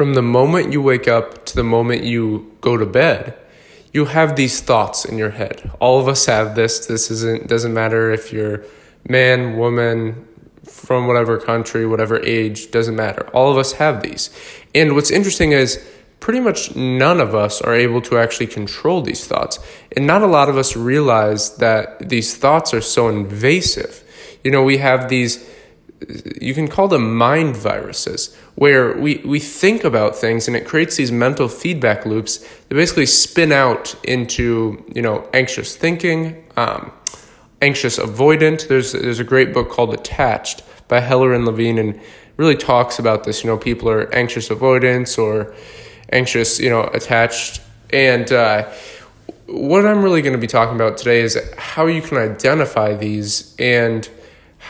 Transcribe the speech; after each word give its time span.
from 0.00 0.14
the 0.14 0.22
moment 0.22 0.72
you 0.72 0.80
wake 0.80 1.06
up 1.06 1.44
to 1.44 1.54
the 1.54 1.62
moment 1.62 2.02
you 2.04 2.50
go 2.62 2.78
to 2.78 2.86
bed, 2.86 3.34
you 3.92 4.06
have 4.06 4.34
these 4.34 4.62
thoughts 4.62 5.04
in 5.04 5.18
your 5.18 5.28
head. 5.28 5.70
All 5.78 6.00
of 6.00 6.08
us 6.08 6.24
have 6.24 6.54
this. 6.54 6.86
This 6.86 7.10
isn't 7.10 7.48
doesn't 7.48 7.74
matter 7.74 8.10
if 8.10 8.32
you're 8.32 8.64
man, 9.06 9.58
woman, 9.58 10.26
from 10.64 11.06
whatever 11.06 11.36
country, 11.36 11.86
whatever 11.86 12.18
age, 12.24 12.70
doesn't 12.70 12.96
matter. 12.96 13.28
All 13.34 13.52
of 13.52 13.58
us 13.58 13.72
have 13.72 14.00
these. 14.00 14.30
And 14.74 14.94
what's 14.94 15.10
interesting 15.10 15.52
is 15.52 15.86
pretty 16.18 16.40
much 16.40 16.74
none 16.74 17.20
of 17.20 17.34
us 17.34 17.60
are 17.60 17.74
able 17.74 18.00
to 18.00 18.16
actually 18.16 18.46
control 18.46 19.02
these 19.02 19.26
thoughts. 19.26 19.58
And 19.94 20.06
not 20.06 20.22
a 20.22 20.26
lot 20.26 20.48
of 20.48 20.56
us 20.56 20.76
realize 20.76 21.56
that 21.56 22.08
these 22.08 22.34
thoughts 22.34 22.72
are 22.72 22.80
so 22.80 23.10
invasive. 23.10 24.02
You 24.42 24.50
know, 24.50 24.62
we 24.62 24.78
have 24.78 25.10
these 25.10 25.46
you 26.40 26.54
can 26.54 26.68
call 26.68 26.88
them 26.88 27.14
mind 27.14 27.56
viruses, 27.56 28.34
where 28.54 28.96
we, 28.96 29.18
we 29.18 29.38
think 29.38 29.84
about 29.84 30.16
things 30.16 30.48
and 30.48 30.56
it 30.56 30.66
creates 30.66 30.96
these 30.96 31.12
mental 31.12 31.48
feedback 31.48 32.06
loops 32.06 32.38
that 32.38 32.74
basically 32.74 33.06
spin 33.06 33.52
out 33.52 33.94
into, 34.04 34.84
you 34.94 35.02
know, 35.02 35.28
anxious 35.32 35.76
thinking, 35.76 36.44
um, 36.56 36.90
anxious 37.60 37.98
avoidant. 37.98 38.68
There's, 38.68 38.92
there's 38.92 39.20
a 39.20 39.24
great 39.24 39.52
book 39.52 39.70
called 39.70 39.92
Attached 39.92 40.62
by 40.88 41.00
Heller 41.00 41.34
and 41.34 41.44
Levine 41.44 41.78
and 41.78 42.00
really 42.36 42.56
talks 42.56 42.98
about 42.98 43.24
this. 43.24 43.44
You 43.44 43.50
know, 43.50 43.58
people 43.58 43.88
are 43.90 44.12
anxious 44.14 44.50
avoidance 44.50 45.18
or 45.18 45.54
anxious, 46.12 46.58
you 46.58 46.70
know, 46.70 46.84
attached. 46.94 47.60
And 47.92 48.32
uh, 48.32 48.70
what 49.46 49.84
I'm 49.84 50.02
really 50.02 50.22
going 50.22 50.32
to 50.32 50.38
be 50.38 50.46
talking 50.46 50.76
about 50.76 50.96
today 50.96 51.20
is 51.20 51.38
how 51.58 51.86
you 51.86 52.00
can 52.00 52.16
identify 52.16 52.94
these 52.94 53.54
and– 53.58 54.08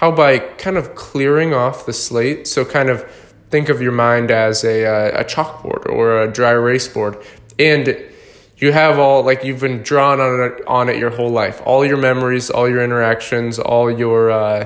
how 0.00 0.10
by 0.10 0.38
kind 0.38 0.78
of 0.78 0.94
clearing 0.94 1.52
off 1.52 1.84
the 1.84 1.92
slate, 1.92 2.46
so 2.46 2.64
kind 2.64 2.88
of 2.88 3.02
think 3.50 3.68
of 3.68 3.82
your 3.82 3.92
mind 3.92 4.30
as 4.30 4.64
a, 4.64 4.86
uh, 4.86 5.20
a 5.20 5.24
chalkboard 5.24 5.86
or 5.90 6.22
a 6.22 6.32
dry 6.32 6.52
erase 6.52 6.88
board, 6.88 7.18
and 7.58 8.02
you 8.56 8.72
have 8.72 8.98
all 8.98 9.22
like 9.22 9.44
you've 9.44 9.60
been 9.60 9.82
drawn 9.82 10.18
on 10.18 10.40
it, 10.40 10.66
on 10.66 10.88
it 10.88 10.96
your 10.96 11.10
whole 11.10 11.28
life, 11.28 11.60
all 11.66 11.84
your 11.84 11.98
memories, 11.98 12.48
all 12.48 12.66
your 12.66 12.82
interactions, 12.82 13.58
all 13.58 13.90
your 13.90 14.30
uh, 14.30 14.64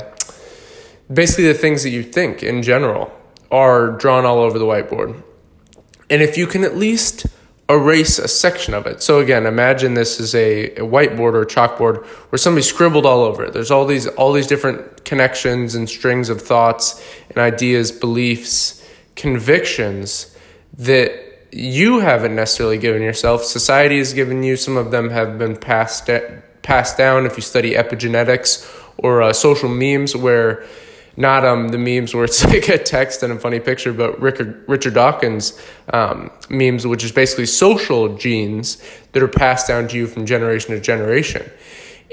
basically 1.12 1.48
the 1.48 1.54
things 1.54 1.82
that 1.82 1.91
you 1.91 2.04
think 2.04 2.44
in 2.44 2.62
general 2.62 3.12
are 3.50 3.91
drawn 3.91 4.24
all 4.24 4.38
over 4.38 4.56
the 4.56 4.64
whiteboard. 4.64 5.20
And 6.10 6.22
if 6.22 6.38
you 6.38 6.46
can 6.46 6.62
at 6.62 6.76
least 6.76 7.26
erase 7.68 8.18
a 8.18 8.28
section 8.28 8.74
of 8.74 8.86
it. 8.86 9.02
So 9.02 9.20
again, 9.20 9.46
imagine 9.46 9.94
this 9.94 10.20
is 10.20 10.34
a, 10.34 10.66
a 10.72 10.80
whiteboard 10.80 11.32
or 11.32 11.42
a 11.42 11.46
chalkboard 11.46 12.04
where 12.04 12.38
somebody 12.38 12.62
scribbled 12.62 13.06
all 13.06 13.22
over 13.22 13.44
it. 13.44 13.52
There's 13.52 13.70
all 13.70 13.86
these 13.86 14.06
all 14.06 14.32
these 14.32 14.46
different 14.46 15.04
connections 15.04 15.74
and 15.74 15.88
strings 15.88 16.28
of 16.28 16.42
thoughts 16.42 17.02
and 17.30 17.38
ideas, 17.38 17.90
beliefs, 17.90 18.86
convictions 19.16 20.36
that 20.76 21.12
you 21.52 22.00
haven't 22.00 22.34
necessarily 22.34 22.78
given 22.78 23.00
yourself. 23.00 23.44
Society 23.44 23.98
has 23.98 24.12
given 24.12 24.42
you. 24.42 24.56
Some 24.56 24.76
of 24.76 24.90
them 24.90 25.10
have 25.10 25.38
been 25.38 25.56
passed 25.56 26.10
passed 26.62 26.98
down. 26.98 27.24
If 27.24 27.36
you 27.36 27.42
study 27.42 27.74
epigenetics 27.74 28.70
or 28.98 29.22
uh, 29.22 29.32
social 29.32 29.68
memes, 29.68 30.14
where 30.14 30.64
not 31.16 31.44
um 31.44 31.68
the 31.68 31.78
memes 31.78 32.14
where 32.14 32.24
it's 32.24 32.44
like 32.52 32.68
a 32.68 32.78
text 32.78 33.22
and 33.22 33.32
a 33.32 33.38
funny 33.38 33.60
picture, 33.60 33.92
but 33.92 34.20
Richard 34.20 34.64
Richard 34.68 34.94
Dawkins 34.94 35.60
um, 35.92 36.30
memes, 36.48 36.86
which 36.86 37.04
is 37.04 37.12
basically 37.12 37.46
social 37.46 38.16
genes 38.16 38.82
that 39.12 39.22
are 39.22 39.28
passed 39.28 39.68
down 39.68 39.88
to 39.88 39.96
you 39.96 40.06
from 40.06 40.26
generation 40.26 40.74
to 40.74 40.80
generation. 40.80 41.48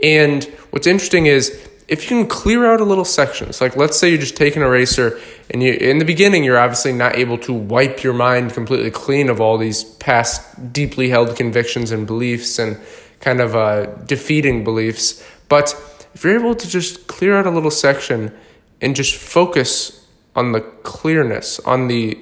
And 0.03 0.44
what's 0.72 0.88
interesting 0.88 1.25
is 1.25 1.67
if 1.88 2.09
you 2.09 2.17
can 2.17 2.27
clear 2.27 2.66
out 2.66 2.79
a 2.79 2.85
little 2.85 3.03
sections, 3.03 3.59
like 3.59 3.75
let's 3.75 3.97
say 3.97 4.09
you 4.09 4.17
just 4.17 4.38
take 4.38 4.55
an 4.55 4.61
eraser 4.61 5.19
and 5.49 5.61
you 5.61 5.73
in 5.73 5.97
the 5.97 6.05
beginning 6.05 6.44
you're 6.44 6.57
obviously 6.57 6.94
not 6.94 7.16
able 7.17 7.38
to 7.39 7.53
wipe 7.53 8.02
your 8.02 8.13
mind 8.13 8.53
completely 8.53 8.89
clean 8.89 9.29
of 9.29 9.41
all 9.41 9.57
these 9.57 9.83
past 9.83 10.72
deeply 10.72 11.09
held 11.09 11.35
convictions 11.35 11.91
and 11.91 12.07
beliefs 12.07 12.59
and 12.59 12.79
kind 13.19 13.41
of 13.41 13.55
uh, 13.55 13.85
defeating 14.05 14.63
beliefs, 14.63 15.23
but 15.49 15.75
if 16.13 16.23
you're 16.23 16.40
able 16.40 16.56
to 16.56 16.67
just 16.67 17.07
clear 17.07 17.38
out 17.38 17.45
a 17.45 17.51
little 17.51 17.72
section 17.72 18.34
and 18.81 18.96
just 18.96 19.16
focus 19.16 20.06
on 20.36 20.52
the 20.52 20.62
clearness, 20.62 21.59
on 21.62 21.88
the 21.88 22.18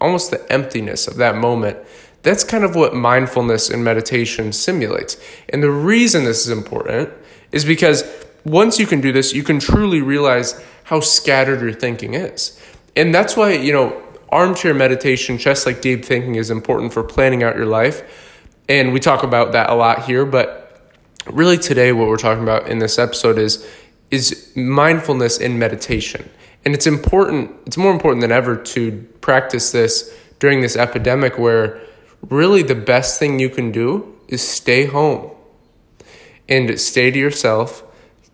almost 0.00 0.30
the 0.30 0.52
emptiness 0.52 1.06
of 1.06 1.16
that 1.16 1.36
moment. 1.36 1.78
That's 2.22 2.42
kind 2.42 2.64
of 2.64 2.74
what 2.74 2.94
mindfulness 2.94 3.70
and 3.70 3.84
meditation 3.84 4.52
simulates. 4.52 5.16
And 5.50 5.62
the 5.62 5.70
reason 5.70 6.24
this 6.24 6.46
is 6.46 6.50
important 6.50 7.10
is 7.52 7.64
because 7.64 8.04
once 8.44 8.78
you 8.78 8.86
can 8.86 9.00
do 9.00 9.12
this, 9.12 9.32
you 9.32 9.42
can 9.42 9.60
truly 9.60 10.00
realize 10.00 10.60
how 10.84 11.00
scattered 11.00 11.60
your 11.60 11.72
thinking 11.72 12.14
is. 12.14 12.60
And 12.96 13.14
that's 13.14 13.36
why, 13.36 13.52
you 13.52 13.72
know, 13.72 14.02
armchair 14.30 14.74
meditation, 14.74 15.38
just 15.38 15.64
like 15.66 15.80
deep 15.80 16.04
thinking, 16.04 16.34
is 16.34 16.50
important 16.50 16.92
for 16.92 17.02
planning 17.02 17.42
out 17.42 17.56
your 17.56 17.66
life. 17.66 18.02
And 18.68 18.92
we 18.92 19.00
talk 19.00 19.22
about 19.22 19.52
that 19.52 19.70
a 19.70 19.74
lot 19.74 20.04
here, 20.04 20.26
but 20.26 20.82
really 21.26 21.56
today, 21.56 21.92
what 21.92 22.08
we're 22.08 22.16
talking 22.16 22.42
about 22.42 22.68
in 22.68 22.78
this 22.78 22.98
episode 22.98 23.38
is 23.38 23.66
is 24.10 24.52
mindfulness 24.56 25.38
in 25.38 25.58
meditation. 25.58 26.28
And 26.64 26.74
it's 26.74 26.86
important, 26.86 27.50
it's 27.66 27.76
more 27.76 27.92
important 27.92 28.20
than 28.20 28.32
ever 28.32 28.56
to 28.56 29.06
practice 29.20 29.72
this 29.72 30.14
during 30.38 30.60
this 30.60 30.76
epidemic 30.76 31.38
where 31.38 31.80
really 32.28 32.62
the 32.62 32.74
best 32.74 33.18
thing 33.18 33.38
you 33.38 33.48
can 33.48 33.70
do 33.70 34.14
is 34.28 34.46
stay 34.46 34.86
home 34.86 35.30
and 36.48 36.78
stay 36.80 37.10
to 37.10 37.18
yourself, 37.18 37.84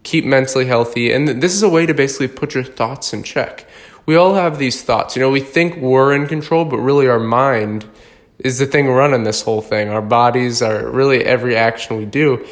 keep 0.03 0.25
mentally 0.25 0.67
healthy. 0.67 1.13
And 1.13 1.29
this 1.29 1.55
is 1.55 1.63
a 1.63 1.69
way 1.69 1.87
to 1.87 1.95
basically 1.95 2.29
put 2.29 2.55
your 2.55 2.65
thoughts 2.65 3.13
in 3.13 3.23
check. 3.23 3.67
We 4.07 4.17
all 4.17 4.35
have 4.35 4.59
these 4.59 4.83
thoughts. 4.83 5.17
You 5.17 5.23
know, 5.23 5.31
we 5.31 5.41
think 5.41 5.77
we're 5.77 6.15
in 6.15 6.27
control, 6.27 6.65
but 6.65 6.79
really 6.79 7.09
our 7.09 7.21
mind 7.21 7.87
is 8.39 8.59
the 8.59 8.67
thing 8.67 8.89
running 8.89 9.25
this 9.25 9.43
whole 9.43 9.63
thing. 9.63 9.89
Our 9.89 10.03
bodies 10.03 10.61
are 10.61 10.91
really 10.91 11.25
every 11.25 11.57
action 11.57 11.97
we 11.97 12.05
do, 12.05 12.47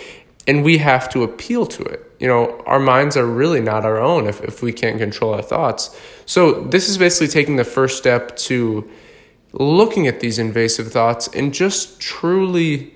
and 0.46 0.64
we 0.64 0.78
have 0.78 1.10
to 1.10 1.22
appeal 1.22 1.66
to 1.66 1.82
it 1.82 2.11
you 2.22 2.28
know, 2.28 2.62
our 2.66 2.78
minds 2.78 3.16
are 3.16 3.26
really 3.26 3.60
not 3.60 3.84
our 3.84 3.98
own 3.98 4.28
if, 4.28 4.40
if 4.42 4.62
we 4.62 4.72
can't 4.72 4.96
control 4.96 5.34
our 5.34 5.42
thoughts. 5.42 5.98
So, 6.24 6.52
this 6.62 6.88
is 6.88 6.96
basically 6.96 7.26
taking 7.26 7.56
the 7.56 7.64
first 7.64 7.98
step 7.98 8.36
to 8.48 8.88
looking 9.52 10.06
at 10.06 10.20
these 10.20 10.38
invasive 10.38 10.92
thoughts 10.92 11.26
and 11.26 11.52
just 11.52 12.00
truly 12.00 12.94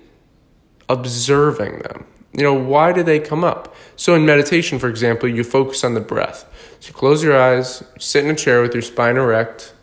observing 0.89 1.81
them. 1.81 2.07
You 2.35 2.45
know, 2.45 2.55
why 2.55 2.93
do 2.93 3.03
they 3.03 3.19
come 3.19 3.43
up? 3.43 3.75
So, 3.97 4.15
in 4.15 4.25
meditation, 4.25 4.79
for 4.79 4.89
example, 4.89 5.29
you 5.29 5.43
focus 5.43 5.83
on 5.83 5.95
the 5.95 6.01
breath. 6.01 6.49
So, 6.79 6.91
you 6.91 6.95
close 6.95 7.25
your 7.25 7.37
eyes, 7.37 7.83
sit 7.99 8.25
in 8.25 8.31
a 8.31 8.37
chair 8.37 8.63
with 8.63 8.75
your 8.75 8.83
spine 8.83 9.17
erect. 9.17 9.75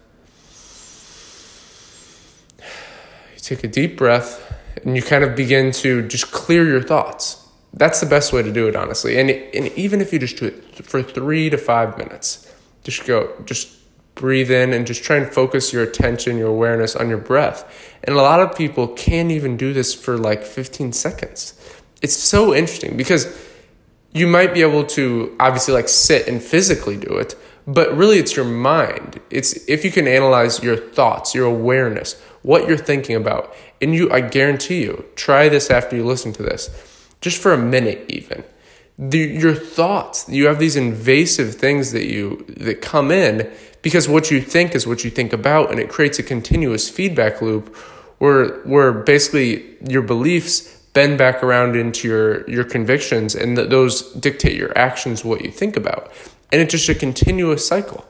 You 2.59 3.39
take 3.41 3.65
a 3.65 3.67
deep 3.67 3.97
breath, 3.97 4.57
and 4.85 4.95
you 4.95 5.01
kind 5.01 5.25
of 5.25 5.35
begin 5.35 5.73
to 5.83 6.07
just 6.07 6.31
clear 6.31 6.65
your 6.65 6.81
thoughts 6.81 7.42
that's 7.73 7.99
the 7.99 8.05
best 8.05 8.31
way 8.31 8.43
to 8.43 8.51
do 8.51 8.67
it, 8.67 8.75
honestly. 8.75 9.19
And, 9.19 9.29
and 9.29 9.67
even 9.77 9.99
if 9.99 10.13
you 10.13 10.19
just 10.19 10.37
do 10.37 10.45
it 10.45 10.85
for 10.85 11.01
three 11.01 11.49
to 11.49 11.57
five 11.57 11.97
minutes, 11.97 12.53
just 12.83 13.05
go, 13.05 13.33
just 13.45 13.79
breathe 14.15 14.51
in 14.51 14.73
and 14.73 14.85
just 14.85 15.03
try 15.03 15.17
and 15.17 15.31
focus 15.33 15.73
your 15.73 15.83
attention, 15.83 16.37
your 16.37 16.49
awareness 16.49 16.95
on 16.95 17.09
your 17.09 17.17
breath. 17.17 17.97
And 18.03 18.15
a 18.15 18.21
lot 18.21 18.39
of 18.39 18.55
people 18.55 18.87
can't 18.89 19.31
even 19.31 19.57
do 19.57 19.73
this 19.73 19.93
for 19.93 20.17
like 20.17 20.43
15 20.43 20.93
seconds. 20.93 21.59
It's 22.01 22.15
so 22.15 22.53
interesting 22.53 22.95
because 22.95 23.35
you 24.13 24.27
might 24.27 24.53
be 24.53 24.61
able 24.61 24.85
to 24.85 25.35
obviously 25.39 25.73
like 25.73 25.89
sit 25.89 26.27
and 26.27 26.43
physically 26.43 26.97
do 26.97 27.17
it, 27.17 27.35
but 27.65 27.95
really 27.97 28.19
it's 28.19 28.35
your 28.35 28.45
mind. 28.45 29.19
It's 29.31 29.67
if 29.67 29.83
you 29.83 29.91
can 29.91 30.07
analyze 30.07 30.61
your 30.61 30.77
thoughts, 30.77 31.33
your 31.33 31.47
awareness, 31.47 32.21
what 32.43 32.67
you're 32.67 32.77
thinking 32.77 33.15
about. 33.15 33.55
And 33.81 33.95
you 33.95 34.11
I 34.11 34.21
guarantee 34.21 34.83
you, 34.83 35.05
try 35.15 35.49
this 35.49 35.71
after 35.71 35.95
you 35.95 36.05
listen 36.05 36.33
to 36.33 36.43
this 36.43 36.69
just 37.23 37.41
for 37.41 37.53
a 37.53 37.57
minute 37.57 38.05
even. 38.09 38.43
The, 38.99 39.17
your 39.17 39.55
thoughts 39.55 40.29
you 40.29 40.45
have 40.45 40.59
these 40.59 40.75
invasive 40.75 41.55
things 41.55 41.93
that 41.93 42.05
you 42.05 42.45
that 42.49 42.81
come 42.81 43.09
in 43.09 43.51
because 43.81 44.07
what 44.07 44.29
you 44.29 44.39
think 44.39 44.75
is 44.75 44.85
what 44.85 45.03
you 45.03 45.09
think 45.09 45.33
about 45.33 45.71
and 45.71 45.79
it 45.79 45.89
creates 45.89 46.19
a 46.19 46.23
continuous 46.23 46.89
feedback 46.89 47.41
loop 47.41 47.75
where 48.19 48.59
where 48.59 48.91
basically 48.91 49.77
your 49.87 50.03
beliefs 50.03 50.79
bend 50.93 51.17
back 51.17 51.41
around 51.41 51.75
into 51.75 52.07
your 52.07 52.47
your 52.47 52.63
convictions 52.63 53.33
and 53.33 53.55
th- 53.55 53.69
those 53.69 54.13
dictate 54.13 54.55
your 54.55 54.77
actions 54.77 55.25
what 55.25 55.43
you 55.43 55.49
think 55.49 55.75
about. 55.75 56.11
And 56.51 56.61
it's 56.61 56.71
just 56.71 56.87
a 56.87 56.93
continuous 56.93 57.67
cycle. 57.67 58.05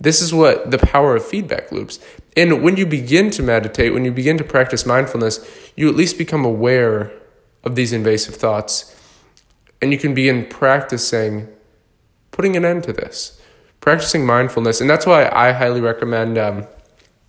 This 0.00 0.22
is 0.22 0.32
what 0.32 0.70
the 0.70 0.78
power 0.78 1.14
of 1.14 1.26
feedback 1.26 1.70
loops. 1.70 2.00
And 2.38 2.62
when 2.62 2.78
you 2.78 2.86
begin 2.86 3.30
to 3.32 3.42
meditate 3.42 3.92
when 3.92 4.06
you 4.06 4.12
begin 4.12 4.38
to 4.38 4.44
practice 4.44 4.86
mindfulness 4.86 5.46
you 5.76 5.90
at 5.90 5.94
least 5.94 6.16
become 6.16 6.46
aware 6.46 7.12
of 7.64 7.74
these 7.74 7.92
invasive 7.92 8.34
thoughts. 8.34 8.96
And 9.80 9.92
you 9.92 9.98
can 9.98 10.14
begin 10.14 10.46
practicing 10.46 11.48
putting 12.32 12.56
an 12.56 12.64
end 12.64 12.82
to 12.84 12.92
this, 12.92 13.40
practicing 13.80 14.26
mindfulness. 14.26 14.80
And 14.80 14.90
that's 14.90 15.06
why 15.06 15.30
I 15.30 15.52
highly 15.52 15.80
recommend 15.80 16.36
um, 16.36 16.66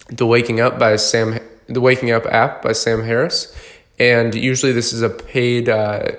the 0.07 0.25
Waking 0.25 0.59
Up 0.59 0.79
by 0.79 0.95
Sam, 0.95 1.39
the 1.67 1.81
Waking 1.81 2.11
Up 2.11 2.25
app 2.25 2.63
by 2.63 2.71
Sam 2.71 3.03
Harris. 3.03 3.55
And 3.99 4.33
usually 4.33 4.71
this 4.71 4.91
is 4.91 5.03
a 5.03 5.09
paid, 5.09 5.69
uh, 5.69 6.13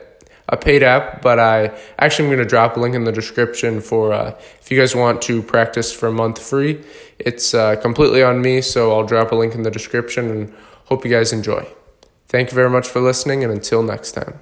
a 0.48 0.56
paid 0.56 0.82
app, 0.82 1.22
but 1.22 1.40
I 1.40 1.76
actually 1.98 2.26
I'm 2.26 2.34
going 2.34 2.46
to 2.46 2.48
drop 2.48 2.76
a 2.76 2.80
link 2.80 2.94
in 2.94 3.04
the 3.04 3.12
description 3.12 3.80
for 3.80 4.12
uh, 4.12 4.38
if 4.60 4.70
you 4.70 4.78
guys 4.78 4.94
want 4.94 5.22
to 5.22 5.42
practice 5.42 5.92
for 5.92 6.06
a 6.06 6.12
month 6.12 6.40
free. 6.40 6.84
It's 7.18 7.54
uh, 7.54 7.76
completely 7.76 8.22
on 8.22 8.42
me, 8.42 8.60
so 8.60 8.92
I'll 8.92 9.06
drop 9.06 9.32
a 9.32 9.34
link 9.34 9.54
in 9.54 9.62
the 9.62 9.70
description 9.70 10.30
and 10.30 10.54
hope 10.84 11.04
you 11.04 11.10
guys 11.10 11.32
enjoy. 11.32 11.66
Thank 12.34 12.50
you 12.50 12.56
very 12.56 12.68
much 12.68 12.88
for 12.88 13.00
listening, 13.00 13.44
and 13.44 13.52
until 13.52 13.80
next 13.80 14.10
time. 14.10 14.40